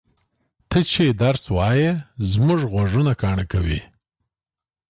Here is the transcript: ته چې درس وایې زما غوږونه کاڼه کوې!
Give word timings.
ته 0.69 0.79
چې 0.91 1.05
درس 1.21 1.43
وایې 1.55 1.91
زما 2.29 2.55
غوږونه 2.71 3.13
کاڼه 3.21 3.45
کوې! 3.51 3.79